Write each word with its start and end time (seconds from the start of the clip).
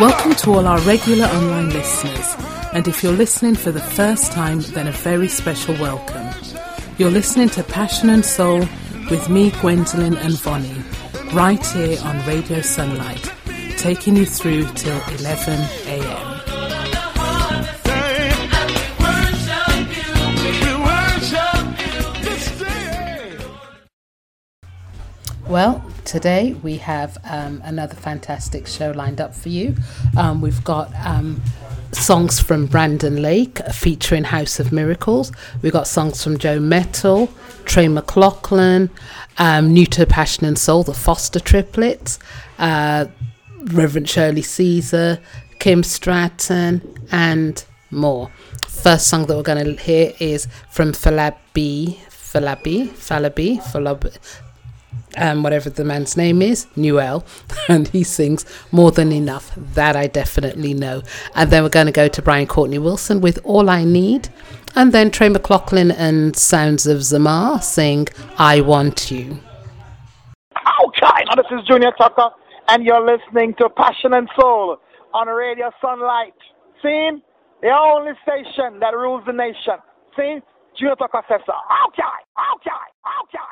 Welcome 0.00 0.34
to 0.34 0.50
all 0.54 0.66
our 0.66 0.80
regular 0.80 1.26
online 1.26 1.70
listeners. 1.70 2.34
And 2.72 2.88
if 2.88 3.04
you're 3.04 3.12
listening 3.12 3.54
for 3.54 3.70
the 3.70 3.80
first 3.80 4.32
time, 4.32 4.60
then 4.60 4.88
a 4.88 4.92
very 4.92 5.28
special 5.28 5.74
welcome. 5.74 6.28
You're 6.98 7.10
listening 7.10 7.50
to 7.50 7.62
Passion 7.62 8.10
and 8.10 8.24
Soul 8.24 8.66
with 9.10 9.28
me, 9.28 9.52
Gwendolyn 9.60 10.16
and 10.16 10.34
Vonnie, 10.40 10.82
right 11.32 11.64
here 11.66 12.00
on 12.02 12.26
Radio 12.26 12.60
Sunlight, 12.60 13.32
taking 13.76 14.16
you 14.16 14.26
through 14.26 14.66
till 14.74 15.00
11 15.18 15.60
a.m. 15.86 16.34
Well, 25.46 25.82
today 26.08 26.54
we 26.62 26.78
have 26.78 27.18
um, 27.24 27.60
another 27.64 27.94
fantastic 27.94 28.66
show 28.66 28.90
lined 28.92 29.20
up 29.20 29.34
for 29.34 29.50
you. 29.50 29.76
Um, 30.16 30.40
we've 30.40 30.64
got 30.64 30.90
um, 31.04 31.40
songs 31.92 32.40
from 32.40 32.64
Brandon 32.64 33.20
Lake 33.20 33.58
featuring 33.74 34.24
House 34.24 34.58
of 34.58 34.72
Miracles. 34.72 35.30
We've 35.60 35.72
got 35.72 35.86
songs 35.86 36.24
from 36.24 36.38
Joe 36.38 36.60
Mettle, 36.60 37.28
Trey 37.66 37.88
McLaughlin, 37.88 38.88
um, 39.36 39.74
New 39.74 39.84
to 39.86 40.06
Passion 40.06 40.46
and 40.46 40.58
Soul, 40.58 40.82
the 40.82 40.94
Foster 40.94 41.40
triplets, 41.40 42.18
uh, 42.58 43.04
Reverend 43.64 44.08
Shirley 44.08 44.42
Caesar, 44.42 45.20
Kim 45.58 45.82
Stratton, 45.82 46.80
and 47.12 47.62
more. 47.90 48.30
First 48.66 49.08
song 49.08 49.26
that 49.26 49.36
we're 49.36 49.42
going 49.42 49.76
to 49.76 49.82
hear 49.82 50.14
is 50.20 50.48
from 50.70 50.92
Falabi, 50.92 51.98
Falabi, 52.08 52.88
Falabi, 52.88 53.58
Falabi, 53.60 54.18
um, 55.18 55.42
whatever 55.42 55.70
the 55.70 55.84
man's 55.84 56.16
name 56.16 56.42
is, 56.42 56.66
Nuel, 56.76 57.24
and 57.68 57.88
he 57.88 58.04
sings 58.04 58.44
More 58.72 58.90
Than 58.90 59.12
Enough. 59.12 59.52
That 59.74 59.96
I 59.96 60.06
definitely 60.06 60.74
know. 60.74 61.02
And 61.34 61.50
then 61.50 61.62
we're 61.62 61.68
going 61.68 61.86
to 61.86 61.92
go 61.92 62.08
to 62.08 62.22
Brian 62.22 62.46
Courtney 62.46 62.78
Wilson 62.78 63.20
with 63.20 63.38
All 63.44 63.68
I 63.68 63.84
Need. 63.84 64.28
And 64.74 64.92
then 64.92 65.10
Trey 65.10 65.28
McLaughlin 65.28 65.90
and 65.90 66.36
Sounds 66.36 66.86
of 66.86 66.98
Zamar 66.98 67.62
sing 67.62 68.08
I 68.38 68.60
Want 68.60 69.10
You. 69.10 69.38
Okay, 70.84 71.24
now 71.26 71.34
this 71.36 71.46
is 71.50 71.66
Junior 71.66 71.92
Tucker, 71.98 72.30
and 72.68 72.84
you're 72.84 73.04
listening 73.04 73.54
to 73.58 73.68
Passion 73.70 74.12
and 74.12 74.28
Soul 74.38 74.78
on 75.14 75.28
Radio 75.28 75.70
Sunlight. 75.80 76.34
See? 76.82 77.10
The 77.60 77.70
only 77.70 78.12
station 78.22 78.78
that 78.80 78.94
rules 78.94 79.24
the 79.26 79.32
nation. 79.32 79.82
See? 80.16 80.38
Junior 80.78 80.94
Tucker 80.96 81.22
says 81.28 81.40
so. 81.44 81.52
Okay, 81.88 82.16
okay, 82.54 82.84
okay. 83.24 83.47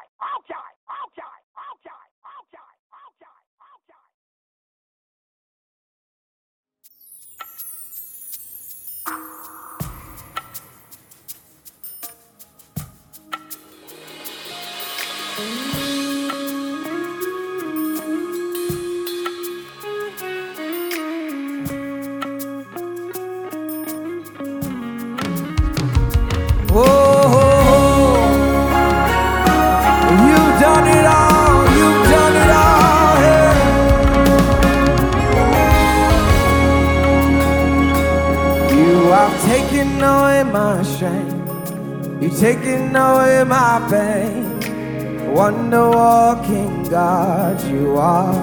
Taking 39.46 40.02
away 40.02 40.42
my 40.42 40.82
shame. 40.82 42.20
You 42.20 42.30
taking 42.30 42.94
away 42.94 43.44
my 43.44 43.86
pain. 43.90 45.32
Wonder 45.32 45.90
walking 45.90 46.84
God 46.84 47.62
you 47.64 47.96
are. 47.96 48.34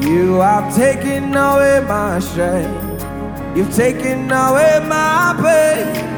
You 0.00 0.40
have 0.40 0.74
taken 0.74 1.34
away 1.34 1.84
my 1.86 2.20
shame. 2.20 2.74
You've 3.56 3.74
taken 3.74 4.30
away 4.30 4.80
my 4.88 5.34
pain. 5.42 6.13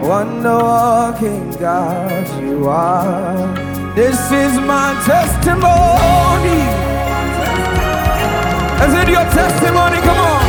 Wonder 0.00 0.58
walking 0.58 1.50
God 1.52 2.26
you 2.42 2.68
are. 2.68 3.94
This 3.94 4.18
is 4.30 4.58
my 4.60 4.94
testimony. 5.04 6.60
Is 8.84 8.94
it 8.94 9.08
your 9.08 9.26
testimony? 9.40 9.98
Come 10.06 10.18
on. 10.18 10.42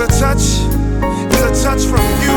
is 0.00 0.04
a 0.04 0.20
touch, 0.20 0.38
is 0.38 1.42
a 1.42 1.64
touch 1.64 1.82
from 1.86 2.06
you. 2.22 2.36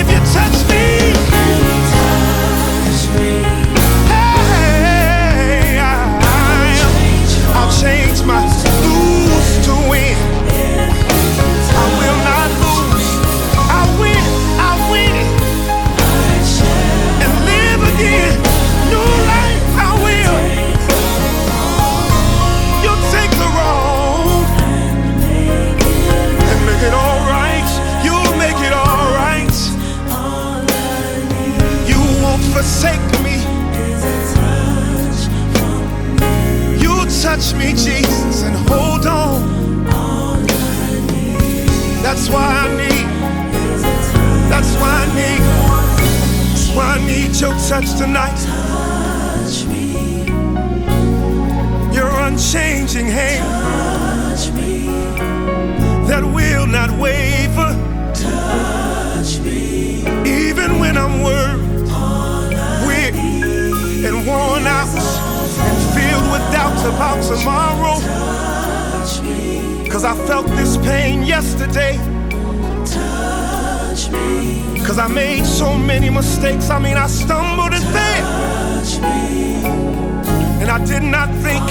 If 0.00 0.08
you 0.10 0.20
touch 0.32 0.58
me, 0.70 1.83
touch 37.54 37.58
me, 37.58 37.70
Jesus, 37.72 38.42
and 38.42 38.56
hold 38.68 39.06
on. 39.06 40.44
That's 42.02 42.28
why 42.28 42.46
I 42.46 42.68
need. 42.76 43.06
That's 44.50 44.74
why 44.76 44.90
I 44.90 45.06
need. 45.14 45.42
That's 46.50 46.68
why 46.76 46.84
I 46.84 47.06
need 47.06 47.40
your 47.40 47.54
touch 47.68 47.96
tonight. 47.96 48.40
Your 51.94 52.10
unchanging 52.26 53.06
hand 53.06 53.44
that 56.08 56.22
will 56.22 56.66
not 56.66 56.90
waver. 56.98 57.72
Touch 58.14 59.38
me. 59.40 60.00
Even 60.26 60.78
when 60.78 60.96
I'm 60.96 61.22
worried, 61.22 61.82
weak, 62.86 63.14
and 64.04 64.26
worn 64.26 64.66
out, 64.66 64.88
and 64.88 65.03
filled 65.03 65.03
with 65.03 65.03
doubts 66.54 66.84
about 66.84 67.20
tomorrow. 67.24 67.96
Cause 69.90 70.04
I 70.04 70.14
felt 70.28 70.46
this 70.58 70.76
pain 70.76 71.24
yesterday. 71.24 71.96
Cause 74.86 74.98
I 74.98 75.08
made 75.08 75.44
so 75.44 75.76
many 75.76 76.10
mistakes. 76.10 76.70
I 76.70 76.78
mean, 76.78 76.96
I 76.96 77.08
stumbled 77.08 77.72
and 77.74 77.84
fell. 77.94 78.26
And 80.60 80.70
I 80.70 80.78
did 80.92 81.02
not 81.02 81.28
think 81.44 81.64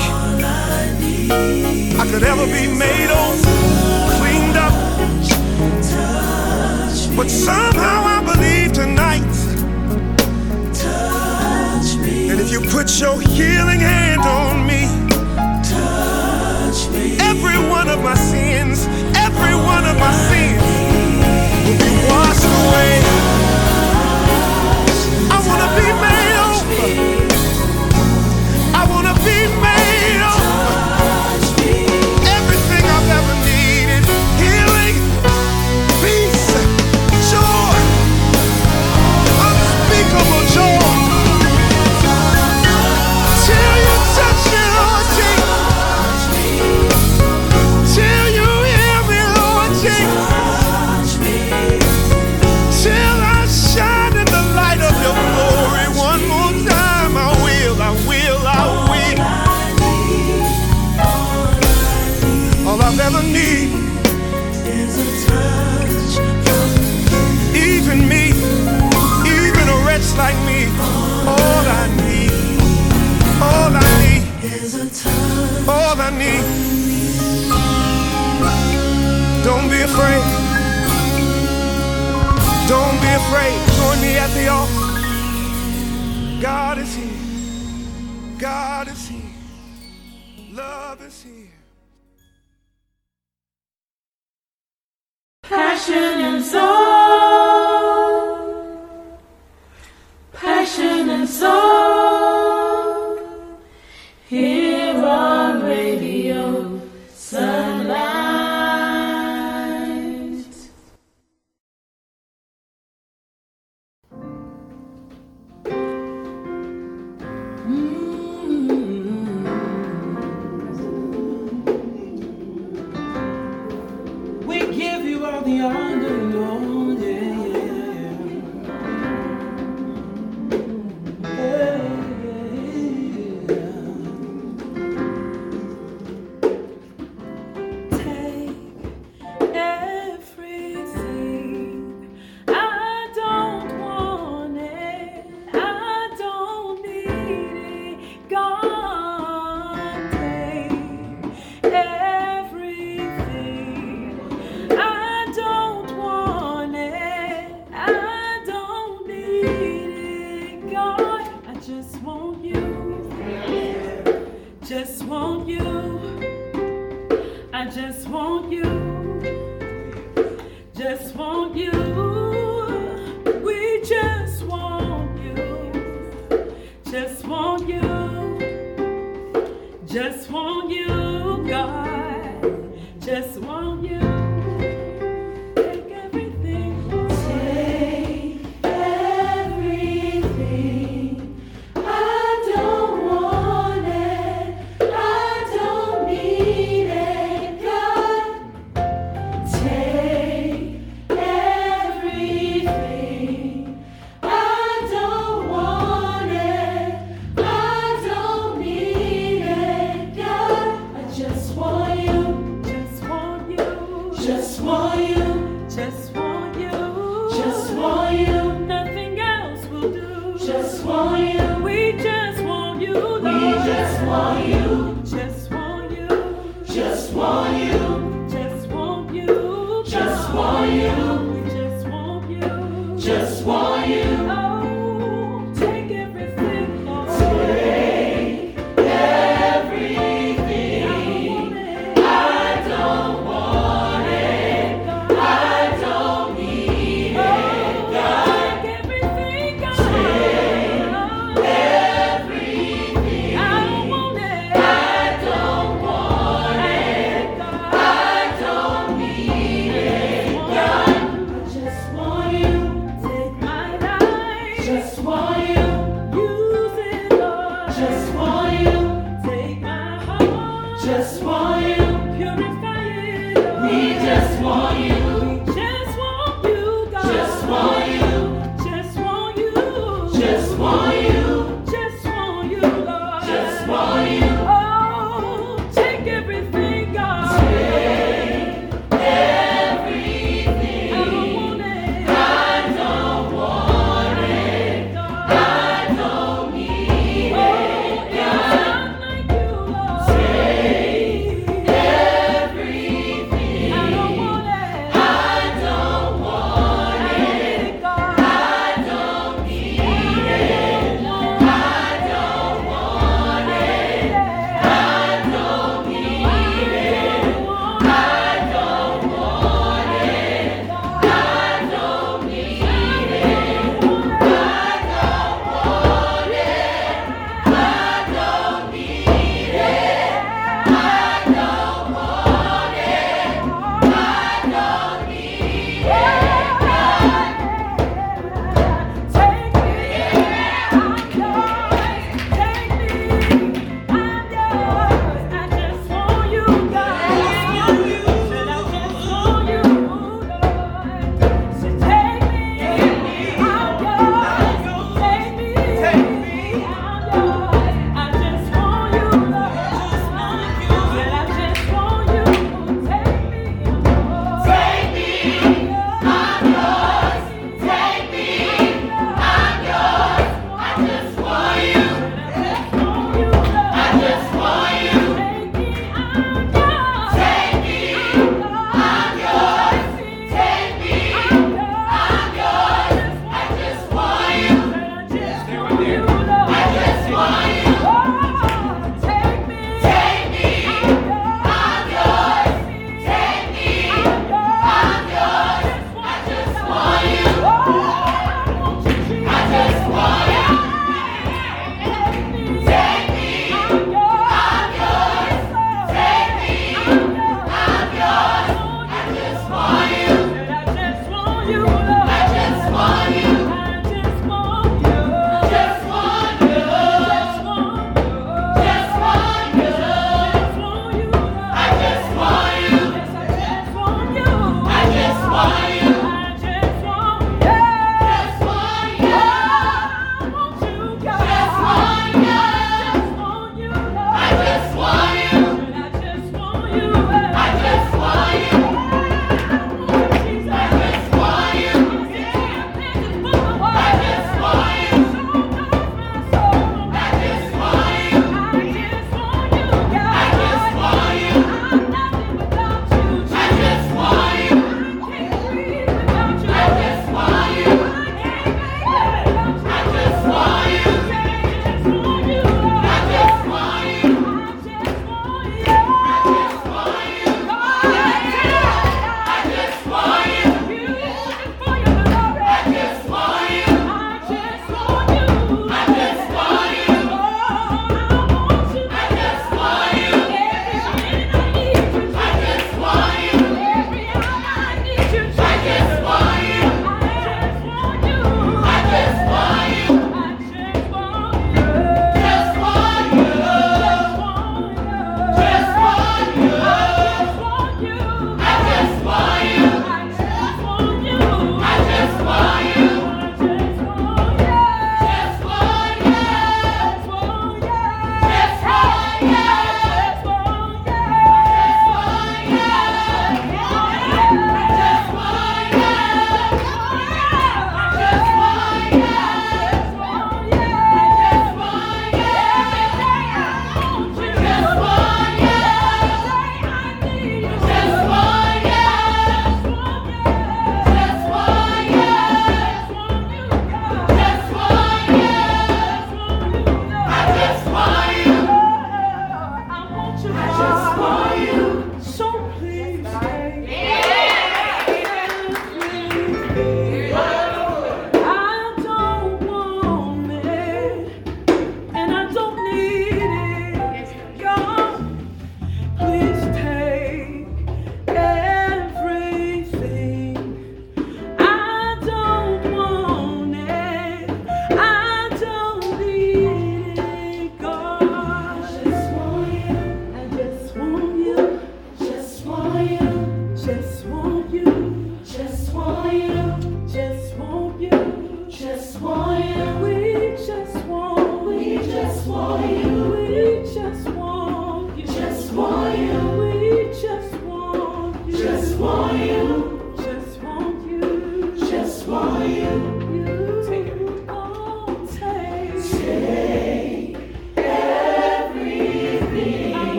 I 2.01 2.05
could 2.11 2.23
ever 2.23 2.45
be 2.57 2.65
made 2.85 3.11
over, 3.23 3.53
cleaned 4.17 4.57
up. 4.67 4.75
But 7.15 7.29
somehow 7.29 7.99
I 8.15 8.19
believe 8.25 8.52
you 12.53 12.61
put 12.69 12.99
your 12.99 13.19
healing 13.19 13.79
hand 13.79 14.21
on 14.21 14.67
me, 14.67 14.85
Touch 15.63 16.87
me. 16.91 17.17
every 17.19 17.57
one 17.67 17.89
of 17.89 18.03
my 18.03 18.13
sins, 18.13 18.85
every 19.17 19.55
one 19.55 19.83
of 19.87 19.97
my 19.97 20.13
sins 20.29 20.61
will 21.65 21.79
be 21.79 21.91
washed 22.07 22.45
away. 22.45 23.42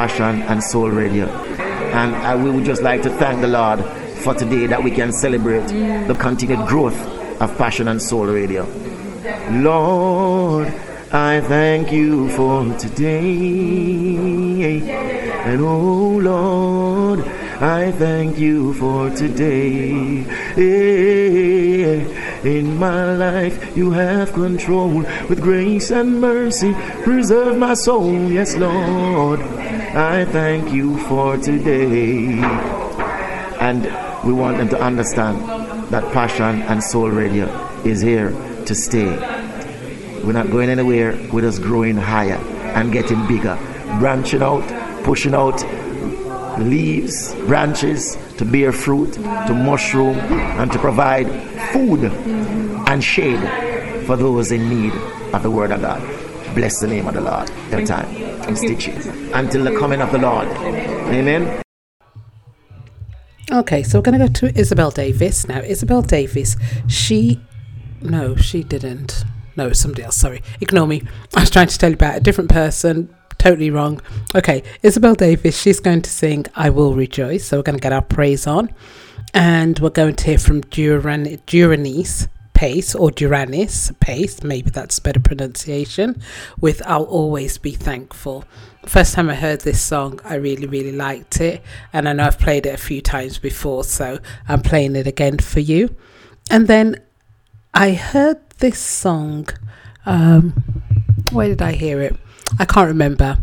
Passion 0.00 0.40
and 0.48 0.64
Soul 0.64 0.88
Radio. 0.88 1.26
And 1.26 2.16
I, 2.16 2.34
we 2.34 2.50
would 2.50 2.64
just 2.64 2.80
like 2.80 3.02
to 3.02 3.10
thank 3.10 3.42
the 3.42 3.48
Lord 3.48 3.84
for 4.24 4.32
today 4.32 4.64
that 4.66 4.82
we 4.82 4.90
can 4.90 5.12
celebrate 5.12 5.66
the 6.06 6.16
continued 6.18 6.66
growth 6.66 6.98
of 7.38 7.54
Passion 7.58 7.86
and 7.86 8.00
Soul 8.00 8.24
Radio. 8.28 8.66
Lord, 9.50 10.68
I 11.12 11.42
thank 11.42 11.92
you 11.92 12.30
for 12.30 12.64
today. 12.78 13.10
And 15.44 15.60
oh 15.60 16.16
Lord, 16.16 17.20
I 17.60 17.92
thank 17.92 18.38
you 18.38 18.72
for 18.72 19.10
today. 19.10 20.24
Eh, 20.56 22.00
in 22.48 22.78
my 22.78 23.12
life, 23.16 23.76
you 23.76 23.90
have 23.90 24.32
control 24.32 25.04
with 25.28 25.42
grace 25.42 25.90
and 25.90 26.22
mercy. 26.22 26.72
Preserve 27.02 27.58
my 27.58 27.74
soul, 27.74 28.14
yes, 28.32 28.56
Lord. 28.56 29.59
I 29.92 30.24
thank 30.24 30.72
you 30.72 30.98
for 31.08 31.36
today. 31.36 32.38
And 33.58 33.82
we 34.24 34.32
want 34.32 34.58
them 34.58 34.68
to 34.68 34.80
understand 34.80 35.40
that 35.90 36.12
Passion 36.12 36.62
and 36.62 36.80
Soul 36.80 37.10
Radio 37.10 37.46
is 37.84 38.00
here 38.00 38.30
to 38.66 38.74
stay. 38.74 39.16
We're 40.22 40.32
not 40.32 40.52
going 40.52 40.68
anywhere, 40.68 41.18
we're 41.32 41.40
just 41.40 41.60
growing 41.60 41.96
higher 41.96 42.36
and 42.76 42.92
getting 42.92 43.26
bigger, 43.26 43.56
branching 43.98 44.42
out, 44.42 44.62
pushing 45.02 45.34
out 45.34 45.60
leaves, 46.60 47.34
branches 47.46 48.16
to 48.36 48.44
bear 48.44 48.70
fruit, 48.70 49.14
to 49.14 49.54
mushroom, 49.54 50.16
and 50.16 50.70
to 50.70 50.78
provide 50.78 51.26
food 51.72 52.04
and 52.04 53.02
shade 53.02 53.40
for 54.06 54.14
those 54.16 54.52
in 54.52 54.68
need 54.68 54.92
of 55.34 55.42
the 55.42 55.50
Word 55.50 55.72
of 55.72 55.80
God. 55.80 56.00
Bless 56.54 56.78
the 56.78 56.86
name 56.86 57.08
of 57.08 57.14
the 57.14 57.22
Lord. 57.22 57.50
Every 57.72 57.86
time. 57.86 58.06
and 58.46 58.56
stitch 58.56 58.86
it 58.86 59.19
until 59.34 59.64
the 59.64 59.78
coming 59.78 60.00
of 60.00 60.12
the 60.12 60.18
Lord. 60.18 60.48
Amen. 60.48 61.62
Okay, 63.50 63.82
so 63.82 63.98
we're 63.98 64.02
going 64.02 64.18
to 64.18 64.26
go 64.26 64.32
to 64.32 64.58
Isabel 64.58 64.90
Davis. 64.90 65.48
Now, 65.48 65.58
Isabel 65.60 66.02
Davis, 66.02 66.56
she. 66.88 67.40
No, 68.00 68.36
she 68.36 68.62
didn't. 68.62 69.24
No, 69.56 69.72
somebody 69.72 70.04
else. 70.04 70.16
Sorry. 70.16 70.42
Ignore 70.60 70.86
me. 70.86 71.02
I 71.34 71.40
was 71.40 71.50
trying 71.50 71.66
to 71.66 71.76
tell 71.76 71.90
you 71.90 71.94
about 71.94 72.16
a 72.16 72.20
different 72.20 72.50
person. 72.50 73.14
Totally 73.38 73.70
wrong. 73.70 74.00
Okay, 74.34 74.62
Isabel 74.82 75.14
Davis, 75.14 75.60
she's 75.60 75.80
going 75.80 76.02
to 76.02 76.10
sing 76.10 76.46
I 76.54 76.70
Will 76.70 76.94
Rejoice. 76.94 77.46
So 77.46 77.58
we're 77.58 77.64
going 77.64 77.78
to 77.78 77.82
get 77.82 77.92
our 77.92 78.02
praise 78.02 78.46
on. 78.46 78.72
And 79.34 79.78
we're 79.80 79.90
going 79.90 80.16
to 80.16 80.24
hear 80.24 80.38
from 80.38 80.60
Duran, 80.62 81.24
Duranice 81.46 82.28
Pace 82.60 82.94
or 82.94 83.08
Duranis 83.08 83.98
Pace, 84.00 84.42
maybe 84.42 84.68
that's 84.68 84.98
better 84.98 85.18
pronunciation, 85.18 86.20
with 86.60 86.82
I'll 86.84 87.04
Always 87.04 87.56
Be 87.56 87.72
Thankful. 87.72 88.44
First 88.84 89.14
time 89.14 89.30
I 89.30 89.34
heard 89.34 89.62
this 89.62 89.80
song, 89.80 90.20
I 90.26 90.34
really, 90.34 90.66
really 90.66 90.92
liked 90.92 91.40
it. 91.40 91.62
And 91.90 92.06
I 92.06 92.12
know 92.12 92.24
I've 92.24 92.38
played 92.38 92.66
it 92.66 92.74
a 92.74 92.76
few 92.76 93.00
times 93.00 93.38
before, 93.38 93.84
so 93.84 94.18
I'm 94.46 94.60
playing 94.60 94.94
it 94.94 95.06
again 95.06 95.38
for 95.38 95.60
you. 95.60 95.96
And 96.50 96.68
then 96.68 97.00
I 97.72 97.92
heard 97.92 98.38
this 98.58 98.78
song. 98.78 99.48
Um, 100.04 100.50
where 101.32 101.48
did 101.48 101.62
I 101.62 101.72
hear 101.72 102.02
it? 102.02 102.14
I 102.58 102.66
can't 102.66 102.88
remember. 102.88 103.38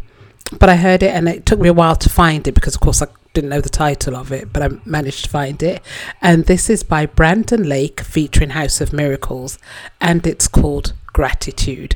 But 0.59 0.69
I 0.69 0.75
heard 0.75 1.01
it 1.01 1.09
and 1.09 1.27
it 1.27 1.43
took 1.43 1.59
me 1.59 1.69
a 1.69 1.73
while 1.73 1.95
to 1.95 2.07
find 2.07 2.47
it 2.47 2.51
because, 2.53 2.75
of 2.75 2.81
course, 2.81 3.01
I 3.01 3.07
didn't 3.37 3.51
know 3.51 3.61
the 3.61 3.69
title 3.69 4.15
of 4.15 4.31
it, 4.31 4.51
but 4.51 4.63
I 4.63 4.69
managed 4.83 5.25
to 5.25 5.29
find 5.29 5.61
it. 5.61 5.83
And 6.23 6.45
this 6.45 6.71
is 6.71 6.81
by 6.81 7.05
Brandon 7.05 7.69
Lake 7.69 8.01
featuring 8.01 8.49
House 8.49 8.81
of 8.81 8.91
Miracles 8.91 9.59
and 10.01 10.25
it's 10.25 10.47
called 10.47 10.93
Gratitude. 11.05 11.95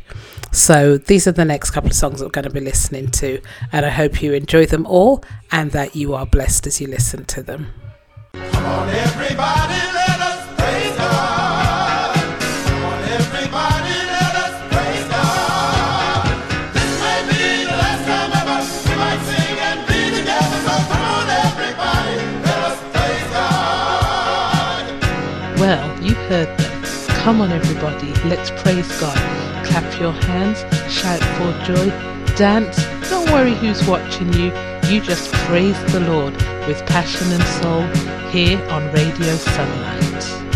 So 0.51 0.99
these 0.99 1.27
are 1.27 1.31
the 1.31 1.43
next 1.43 1.71
couple 1.71 1.89
of 1.89 1.95
songs 1.95 2.19
that 2.19 2.25
we're 2.25 2.29
going 2.29 2.43
to 2.43 2.51
be 2.51 2.59
listening 2.59 3.09
to. 3.11 3.41
And 3.71 3.87
I 3.87 3.89
hope 3.89 4.21
you 4.21 4.33
enjoy 4.33 4.67
them 4.67 4.85
all 4.85 5.23
and 5.51 5.71
that 5.71 5.95
you 5.95 6.13
are 6.13 6.27
blessed 6.27 6.67
as 6.67 6.79
you 6.79 6.85
listen 6.85 7.25
to 7.25 7.41
them. 7.41 7.73
Heard 26.31 26.57
them. 26.57 26.83
Come 27.23 27.41
on, 27.41 27.51
everybody, 27.51 28.13
let's 28.29 28.51
praise 28.61 28.87
God. 29.01 29.17
Clap 29.65 29.99
your 29.99 30.13
hands, 30.13 30.59
shout 30.89 31.19
for 31.35 31.51
joy, 31.65 31.89
dance. 32.37 32.77
Don't 33.09 33.29
worry 33.31 33.53
who's 33.53 33.85
watching 33.85 34.31
you. 34.33 34.53
You 34.89 35.01
just 35.01 35.29
praise 35.45 35.79
the 35.91 35.99
Lord 35.99 36.33
with 36.67 36.85
passion 36.85 37.29
and 37.33 37.43
soul 37.59 37.83
here 38.29 38.57
on 38.69 38.89
Radio 38.93 39.35
Sunlight. 39.35 40.50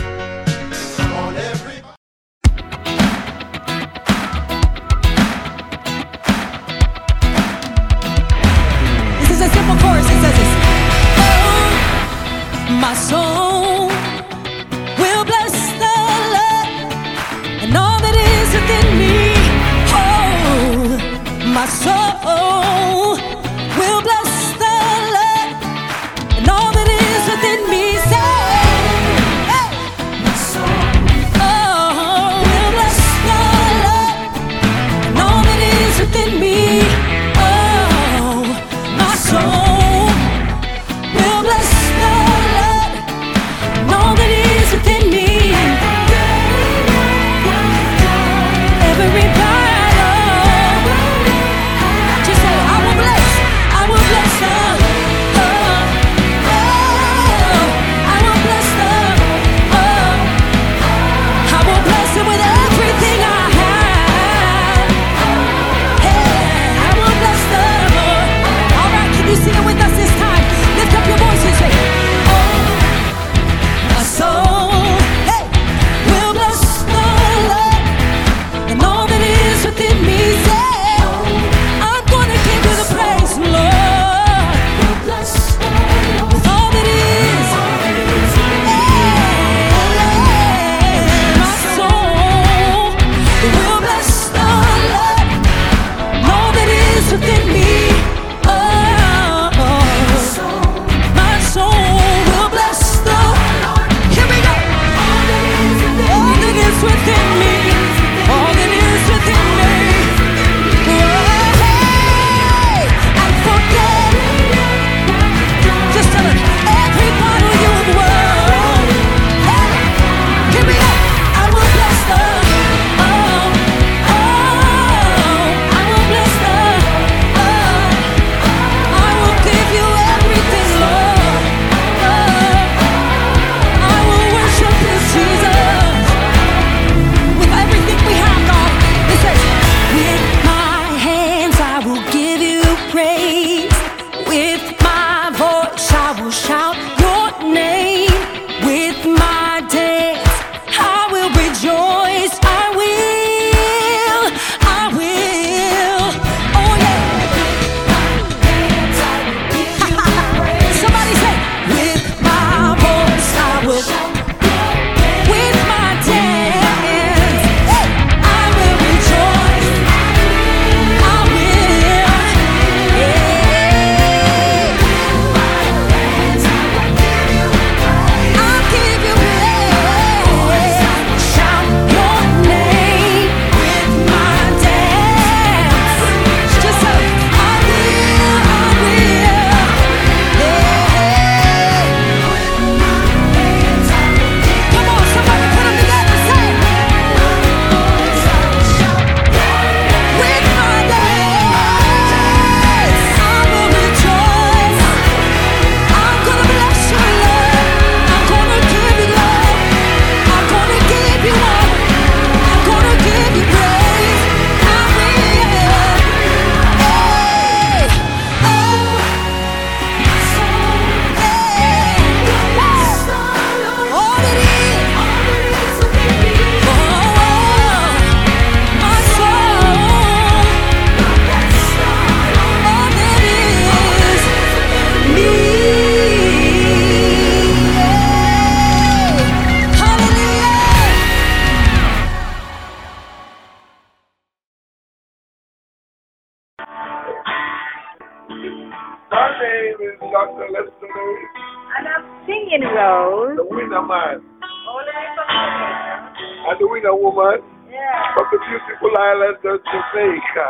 Lord, 257.26 257.42
yeah. 257.72 258.14
from 258.14 258.26
the 258.32 258.38
beautiful 258.38 258.94
island 258.98 259.38
of 259.42 259.58
Jamaica. 259.66 260.48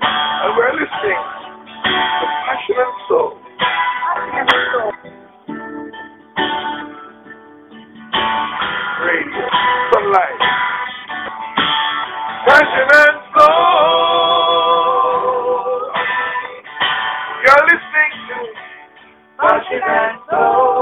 And 0.00 0.56
we're 0.56 0.72
listening 0.72 1.20
to 1.84 2.26
Passion 2.48 2.76
and 2.80 2.94
Soul. 3.06 3.36
Passion 3.60 4.48
and 4.48 4.48
Soul. 4.72 4.92
Radio, 9.04 9.44
sunlight. 9.92 10.40
Passion 12.48 12.88
and 12.96 13.18
Soul. 13.36 14.64
You're 17.44 17.64
listening 17.68 18.12
to 18.28 18.36
Passion 19.36 19.82
and 19.84 20.16
Soul. 20.30 20.73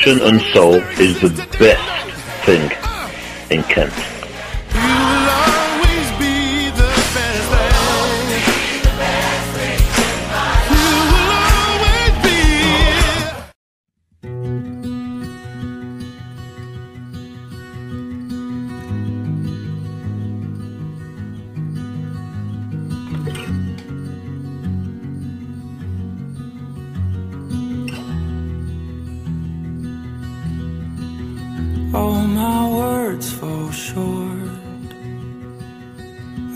Passion 0.00 0.22
and 0.22 0.40
soul 0.54 0.76
is 0.98 1.20
the 1.20 1.28
best 1.58 2.46
thing 2.46 2.70
in 3.50 3.62
Kent. 3.64 4.09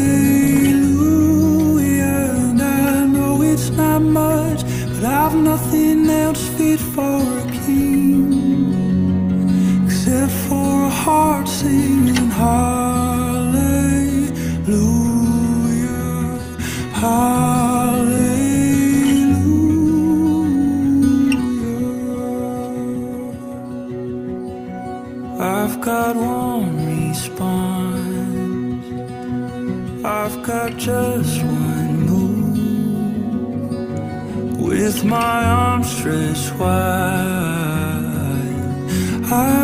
And 2.48 2.62
I 2.62 3.06
know 3.16 3.34
it's 3.52 3.70
not 3.72 4.02
much, 4.02 4.62
but 4.94 5.04
I've 5.04 5.36
nothing 5.36 6.10
else 6.10 6.44
fit 6.58 6.80
for 6.80 7.33
my 35.06 35.46
arms 35.46 35.90
stretched 35.98 36.54
wide. 36.60 36.70
I 39.32 39.63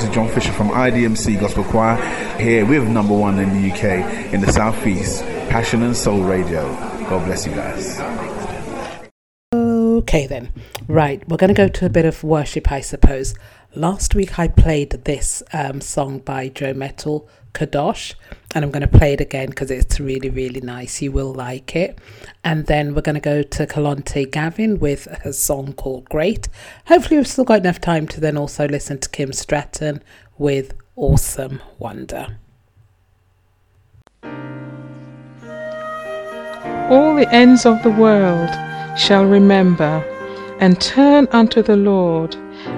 this 0.00 0.08
is 0.08 0.14
John 0.14 0.28
Fisher 0.28 0.52
from 0.52 0.70
IDMC 0.70 1.38
Gospel 1.38 1.62
Choir 1.62 1.96
here 2.38 2.64
with 2.64 2.88
number 2.88 3.14
one 3.14 3.38
in 3.38 3.50
the 3.50 3.70
UK 3.70 4.32
in 4.32 4.40
the 4.40 4.50
Southeast, 4.50 5.22
Passion 5.50 5.82
and 5.82 5.94
Soul 5.94 6.22
Radio. 6.22 6.68
God 7.10 7.26
bless 7.26 7.46
you 7.46 7.52
guys. 7.52 8.00
Okay, 9.52 10.26
then. 10.26 10.54
Right, 10.88 11.28
we're 11.28 11.36
going 11.36 11.48
to 11.48 11.54
go 11.54 11.68
to 11.68 11.84
a 11.84 11.90
bit 11.90 12.06
of 12.06 12.24
worship, 12.24 12.72
I 12.72 12.80
suppose. 12.80 13.34
Last 13.74 14.14
week 14.14 14.38
I 14.38 14.48
played 14.48 14.92
this 15.04 15.42
um, 15.52 15.82
song 15.82 16.20
by 16.20 16.48
Joe 16.48 16.72
Mettle, 16.72 17.28
Kadosh, 17.52 18.14
and 18.54 18.64
I'm 18.64 18.70
going 18.70 18.82
to 18.82 18.98
play 18.98 19.12
it 19.12 19.20
again 19.20 19.50
because 19.50 19.70
it's 19.70 20.00
really, 20.00 20.30
really 20.30 20.60
nice. 20.60 21.02
You 21.02 21.12
will 21.12 21.32
like 21.32 21.76
it. 21.76 21.98
And 22.42 22.66
then 22.66 22.94
we're 22.94 23.02
going 23.02 23.14
to 23.14 23.20
go 23.20 23.42
to 23.42 23.66
Kalonte 23.66 24.30
Gavin 24.30 24.78
with 24.78 25.06
a 25.24 25.32
song 25.32 25.72
called 25.74 26.08
Great. 26.08 26.48
Hopefully, 26.86 27.16
we've 27.18 27.26
still 27.26 27.44
got 27.44 27.60
enough 27.60 27.80
time 27.80 28.06
to 28.08 28.20
then 28.20 28.36
also 28.36 28.66
listen 28.66 28.98
to 28.98 29.08
Kim 29.08 29.32
Stratton 29.32 30.02
with 30.38 30.74
Awesome 30.96 31.60
Wonder. 31.78 32.38
All 36.90 37.14
the 37.14 37.28
ends 37.30 37.66
of 37.66 37.82
the 37.82 37.90
world 37.90 38.50
shall 38.98 39.24
remember 39.24 40.04
and 40.60 40.80
turn 40.80 41.28
unto 41.30 41.62
the 41.62 41.76
Lord, 41.76 42.34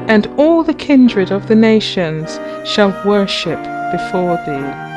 and 0.09 0.27
all 0.39 0.62
the 0.62 0.75
kindred 0.75 1.33
of 1.33 1.49
the 1.49 1.57
nations 1.57 2.39
shall 2.68 2.91
worship 3.07 3.59
before 3.93 4.36
thee. 4.38 4.93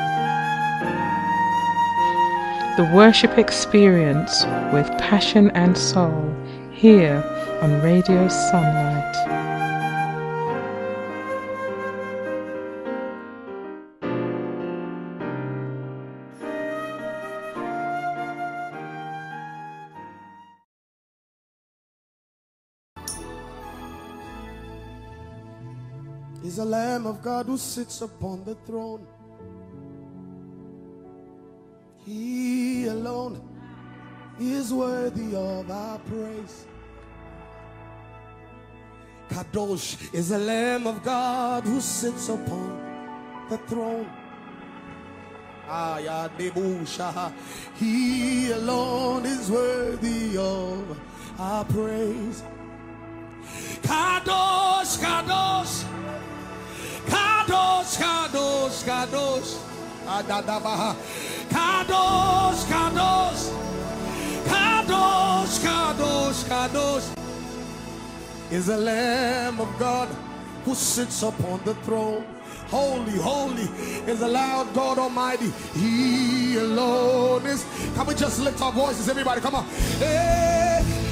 The 2.76 2.90
worship 2.92 3.38
experience 3.38 4.44
with 4.72 4.88
passion 4.98 5.50
and 5.50 5.78
soul 5.78 6.34
here 6.72 7.22
on 7.62 7.80
Radio 7.82 8.26
Sunlight. 8.28 9.45
Is 26.56 26.60
a 26.60 26.64
Lamb 26.64 27.06
of 27.06 27.20
God 27.20 27.44
who 27.44 27.58
sits 27.58 28.00
upon 28.00 28.42
the 28.44 28.54
throne. 28.64 29.06
He 32.06 32.86
alone 32.86 33.42
is 34.40 34.72
worthy 34.72 35.36
of 35.36 35.70
our 35.70 35.98
praise. 35.98 36.66
Kadosh 39.28 40.14
is 40.14 40.30
a 40.30 40.38
Lamb 40.38 40.86
of 40.86 41.04
God 41.04 41.64
who 41.64 41.78
sits 41.78 42.30
upon 42.30 42.80
the 43.50 43.58
throne. 43.68 44.08
He 47.78 48.50
alone 48.52 49.26
is 49.26 49.50
worthy 49.50 50.38
of 50.38 51.00
our 51.38 51.66
praise. 51.66 52.42
Kadosh, 53.82 54.96
Kadosh. 55.04 56.15
Kadosh, 57.06 57.96
Kadosh, 57.98 58.84
Kadosh. 58.84 59.58
Adadabaha. 60.06 60.94
Kadosh, 61.48 62.64
Kadosh. 62.72 63.42
Kadosh, 64.44 65.58
Kadosh, 65.64 66.44
Kadosh. 66.44 67.16
Is 68.50 68.66
the 68.66 68.76
Lamb 68.76 69.60
of 69.60 69.78
God 69.78 70.08
who 70.64 70.74
sits 70.74 71.22
upon 71.22 71.60
the 71.64 71.74
throne. 71.86 72.24
Holy, 72.68 73.12
holy 73.18 73.62
is 74.10 74.18
the 74.20 74.28
Lord 74.28 74.72
God 74.74 74.98
Almighty. 74.98 75.50
He 75.74 76.56
alone 76.56 77.46
is. 77.46 77.64
Can 77.94 78.06
we 78.06 78.14
just 78.14 78.40
lift 78.40 78.60
our 78.60 78.72
voices, 78.72 79.08
everybody? 79.08 79.40
Come 79.40 79.54
on. 79.54 79.64
Hey, 79.98 81.05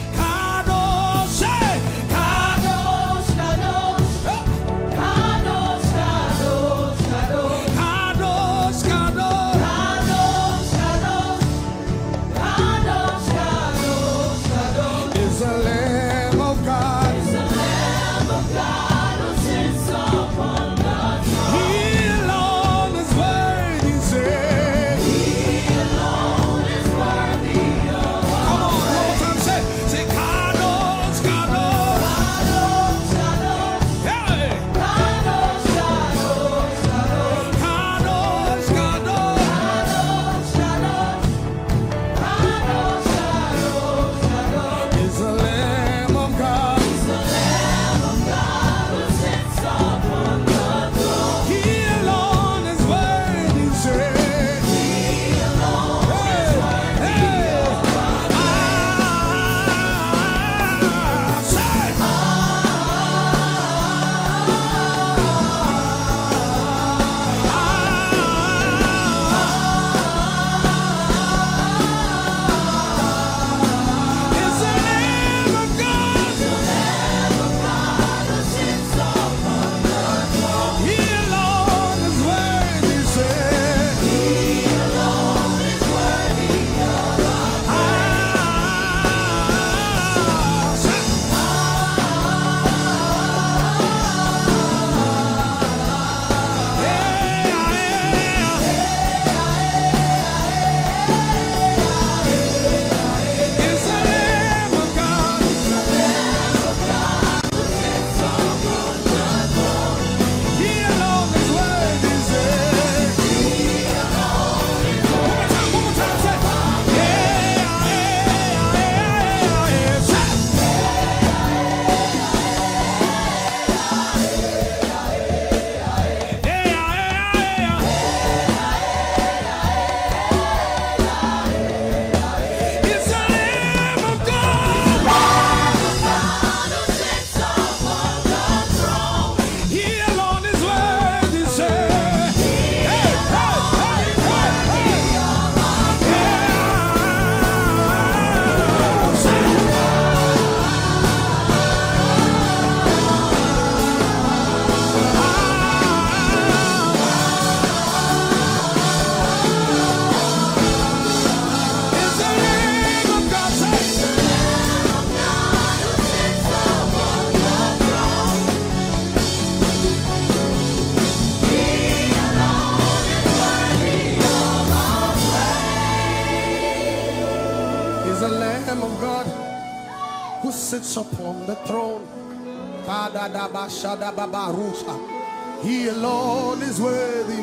He 185.63 185.89
alone 185.89 186.63
is 186.63 186.81
worthy. 186.81 187.43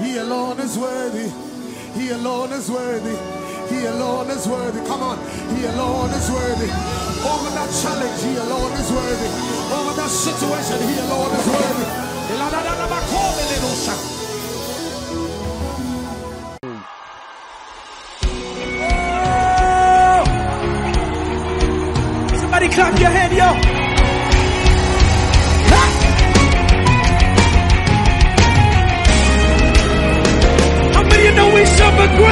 He 0.00 0.18
alone 0.18 0.60
is 0.60 0.78
worthy. 0.78 1.28
He 1.98 2.10
alone 2.10 2.52
is 2.52 2.70
worthy. 2.70 3.16
He 3.68 3.84
alone 3.86 4.30
is 4.30 4.46
worthy. 4.46 4.78
Come 4.86 5.02
on. 5.02 5.18
He 5.56 5.64
alone 5.66 6.10
is 6.10 6.30
worthy. 6.30 6.70
Over 7.26 7.50
that 7.58 7.70
challenge, 7.82 8.22
he 8.22 8.36
alone 8.36 8.72
is 8.78 8.90
worthy. 8.92 9.30
Over 9.74 9.92
that 9.98 10.10
situation, 10.10 10.78
he 10.86 10.96
alone 11.02 11.34
is 11.34 11.46
worthy. 11.46 12.10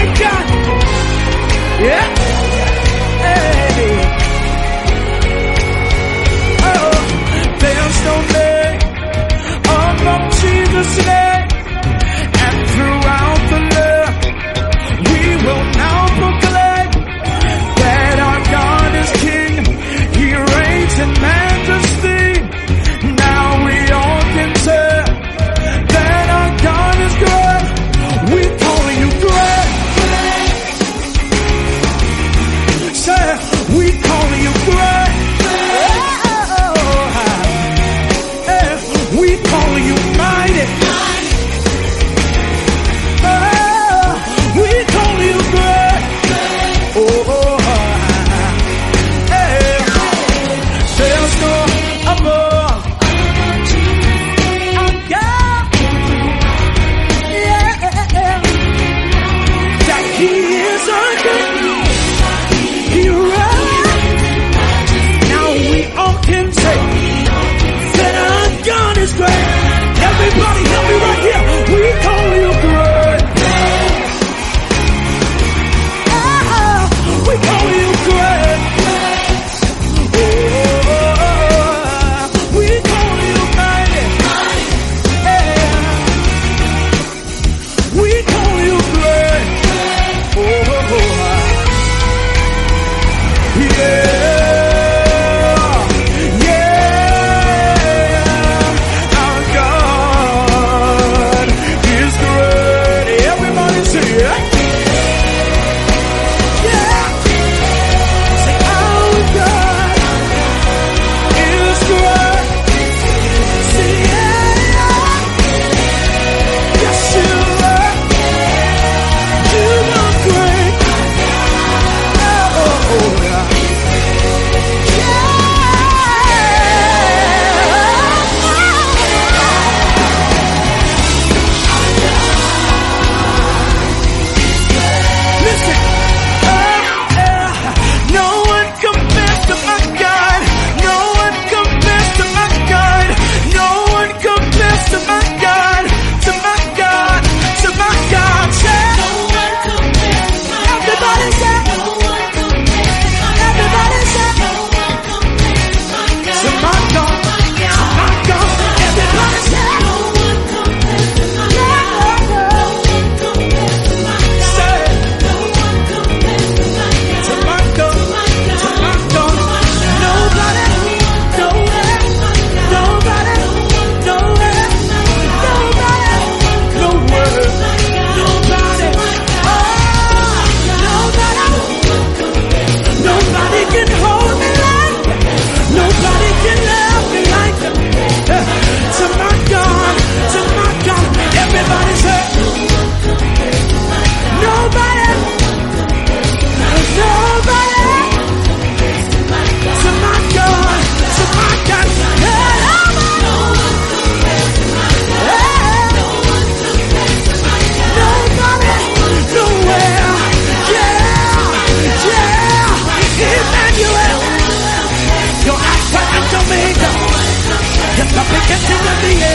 weekend. 0.00 0.47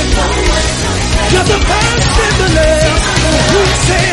You're 0.04 1.44
the 1.44 1.60
best 1.66 2.20
in 2.24 2.34
the 2.40 2.50
land. 2.56 3.00
Who 3.52 3.62
said? 3.88 4.13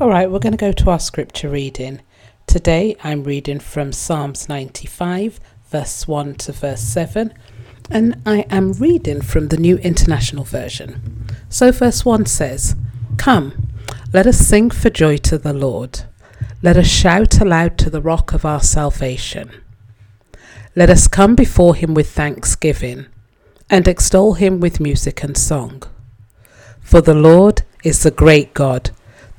All 0.00 0.08
right, 0.08 0.28
we're 0.28 0.40
going 0.40 0.50
to 0.50 0.58
go 0.58 0.72
to 0.72 0.90
our 0.90 0.98
scripture 0.98 1.48
reading. 1.48 2.02
Today 2.48 2.96
I'm 3.04 3.22
reading 3.22 3.60
from 3.60 3.92
Psalms 3.92 4.48
95, 4.48 5.38
verse 5.70 6.08
1 6.08 6.34
to 6.34 6.52
verse 6.52 6.80
7, 6.80 7.32
and 7.92 8.20
I 8.26 8.40
am 8.50 8.72
reading 8.72 9.22
from 9.22 9.48
the 9.48 9.56
New 9.56 9.76
International 9.76 10.42
Version. 10.42 11.28
So, 11.48 11.70
verse 11.70 12.04
1 12.04 12.26
says, 12.26 12.74
Come, 13.18 13.68
let 14.12 14.26
us 14.26 14.36
sing 14.36 14.70
for 14.70 14.90
joy 14.90 15.16
to 15.18 15.38
the 15.38 15.52
Lord. 15.52 16.00
Let 16.60 16.76
us 16.76 16.88
shout 16.88 17.40
aloud 17.40 17.78
to 17.78 17.88
the 17.88 18.02
rock 18.02 18.32
of 18.32 18.44
our 18.44 18.62
salvation. 18.62 19.62
Let 20.74 20.90
us 20.90 21.06
come 21.06 21.36
before 21.36 21.76
him 21.76 21.94
with 21.94 22.10
thanksgiving 22.10 23.06
and 23.70 23.86
extol 23.86 24.34
him 24.34 24.58
with 24.58 24.80
music 24.80 25.22
and 25.22 25.36
song. 25.36 25.84
For 26.80 27.00
the 27.00 27.14
Lord 27.14 27.62
is 27.84 28.02
the 28.02 28.10
great 28.10 28.54
God, 28.54 28.90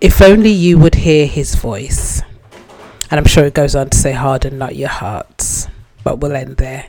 if 0.00 0.22
only 0.22 0.50
you 0.50 0.78
would 0.78 0.94
hear 0.94 1.26
his 1.26 1.54
voice. 1.54 2.22
And 3.10 3.18
I'm 3.18 3.26
sure 3.26 3.44
it 3.44 3.54
goes 3.54 3.74
on 3.74 3.90
to 3.90 3.96
say, 3.96 4.12
harden 4.12 4.58
not 4.58 4.76
your 4.76 4.88
hearts. 4.88 5.68
But 6.04 6.20
we'll 6.20 6.36
end 6.36 6.58
there. 6.58 6.86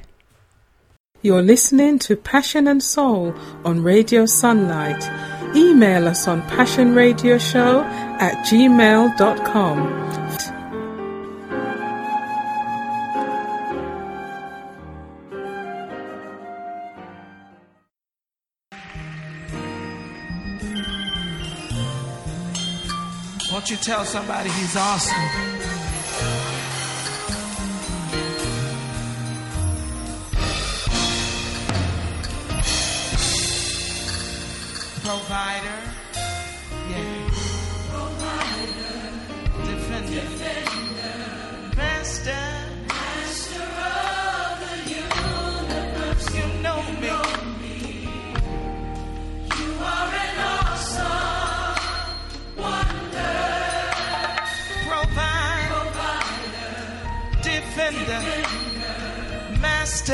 You're 1.21 1.41
listening 1.41 1.99
to 1.99 2.15
Passion 2.15 2.67
and 2.67 2.81
Soul 2.81 3.33
on 3.65 3.83
Radio 3.83 4.25
Sunlight. 4.25 5.03
Email 5.55 6.07
us 6.07 6.27
on 6.27 6.41
passionradioshow 6.43 7.83
at 8.21 8.45
gmail.com. 8.45 10.18
you 23.69 23.77
tell 23.77 24.03
somebody 24.03 24.49
he's 24.49 24.75
awesome? 24.75 25.78
Master, 59.79 60.13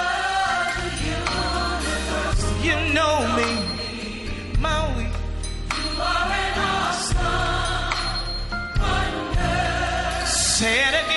of 0.00 0.72
the 0.78 0.90
universe, 1.12 2.44
You 2.64 2.76
know 2.96 3.16
me, 3.36 3.50
Maui. 4.58 5.06
Say 10.56 10.76
it 10.88 10.94
again, 11.04 11.15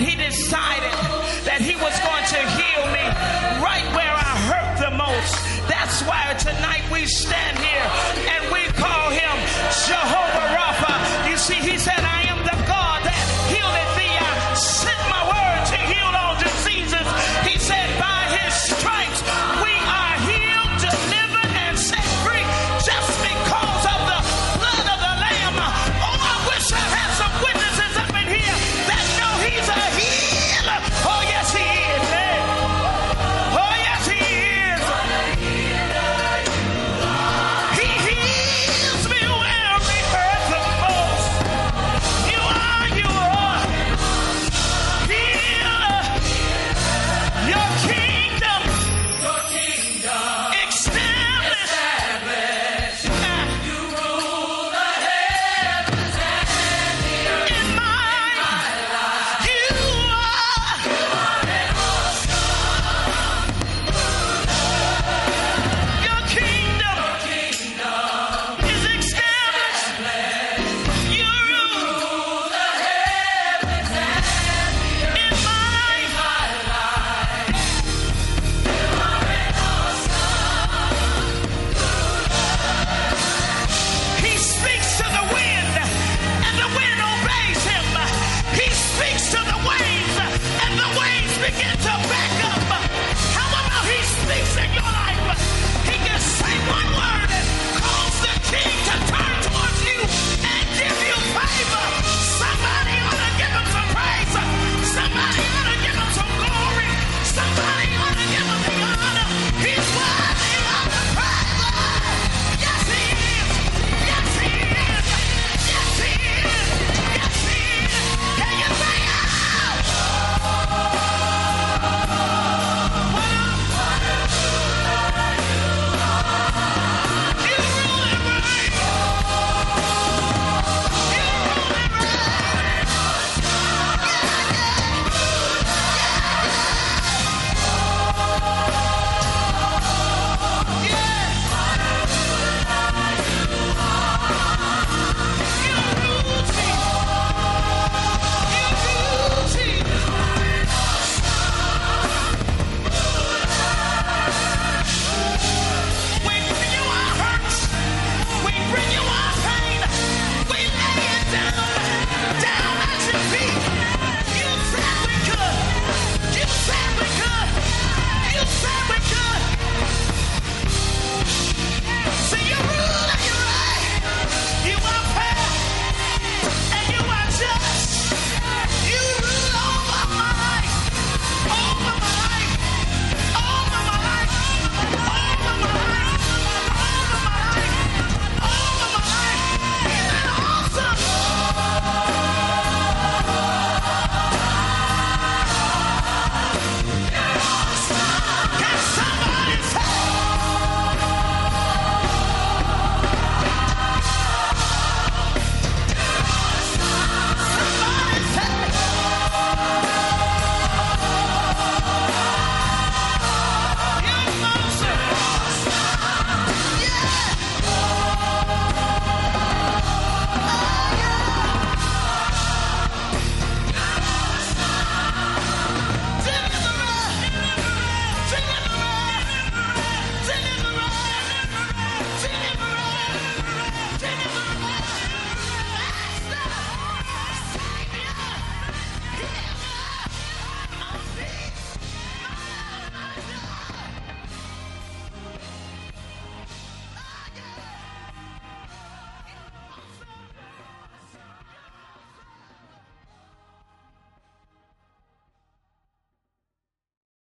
but 0.00 0.08
he 0.08 0.16
decided 0.16 0.92
that 1.44 1.60
he 1.60 1.76
was 1.76 1.92
going 2.00 2.24
to 2.24 2.40
heal 2.56 2.84
me 2.96 3.04
right 3.60 3.84
where 3.92 4.14
I 4.16 4.32
hurt 4.48 4.72
the 4.80 4.96
most. 4.96 5.34
That's 5.68 6.00
why 6.08 6.32
tonight 6.38 6.84
we 6.90 7.04
stand 7.04 7.58
here 7.58 7.86
and 8.32 8.52
we 8.52 8.64
call 8.80 9.10
him 9.10 9.34
Jehovah 9.84 10.46
Rapha. 10.56 11.30
You 11.30 11.36
see, 11.36 11.54
he 11.54 11.76
said, 11.76 12.09